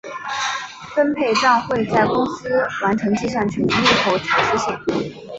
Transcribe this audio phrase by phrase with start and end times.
[0.95, 2.49] 分配帐会在公司
[2.81, 4.75] 完成计算纯利后才出现。